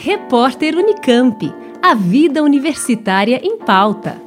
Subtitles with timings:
[0.00, 1.52] Repórter Unicamp.
[1.82, 4.22] A vida universitária em pauta.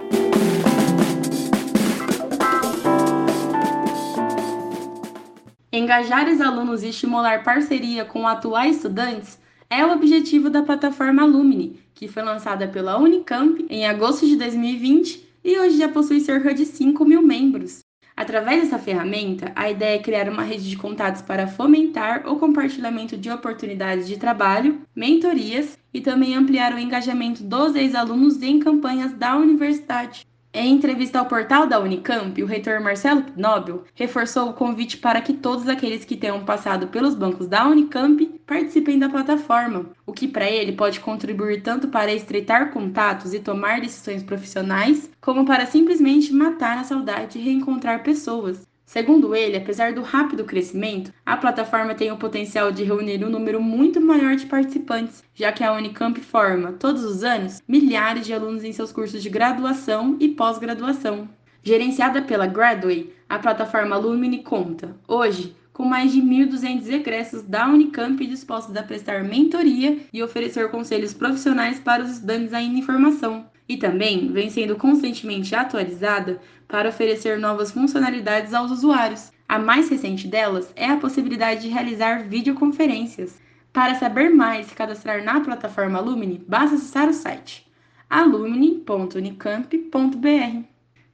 [5.72, 9.40] Engajar os alunos e estimular parceria com atuais estudantes
[9.70, 15.26] é o objetivo da plataforma Alumni, que foi lançada pela Unicamp em agosto de 2020
[15.42, 17.80] e hoje já possui cerca de 5 mil membros.
[18.22, 23.18] Através dessa ferramenta, a ideia é criar uma rede de contatos para fomentar o compartilhamento
[23.18, 29.36] de oportunidades de trabalho, mentorias e também ampliar o engajamento dos ex-alunos em campanhas da
[29.36, 30.28] universidade.
[30.54, 35.32] Em entrevista ao portal da Unicamp, o reitor Marcelo Nobel reforçou o convite para que
[35.32, 40.52] todos aqueles que tenham passado pelos bancos da Unicamp participem da plataforma, o que para
[40.52, 46.78] ele pode contribuir tanto para estreitar contatos e tomar decisões profissionais, como para simplesmente matar
[46.80, 48.71] a saudade e reencontrar pessoas.
[48.92, 53.62] Segundo ele, apesar do rápido crescimento, a plataforma tem o potencial de reunir um número
[53.62, 58.66] muito maior de participantes, já que a Unicamp forma, todos os anos, milhares de alunos
[58.66, 61.30] em seus cursos de graduação e pós-graduação.
[61.64, 68.28] Gerenciada pela Gradway, a plataforma Lumini conta, hoje, com mais de 1.200 egressos da Unicamp
[68.28, 73.78] dispostos a prestar mentoria e oferecer conselhos profissionais para os estudantes ainda em formação e
[73.78, 79.32] também vem sendo constantemente atualizada para oferecer novas funcionalidades aos usuários.
[79.48, 83.40] A mais recente delas é a possibilidade de realizar videoconferências.
[83.72, 87.66] Para saber mais e cadastrar na plataforma Alumni, basta acessar o site
[88.10, 90.64] alumni.unicamp.br.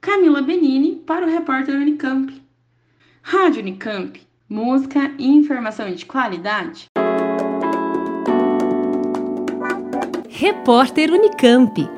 [0.00, 2.42] Camila Benini para o repórter Unicamp.
[3.22, 6.88] Rádio Unicamp, música e informação de qualidade.
[10.28, 11.97] Repórter Unicamp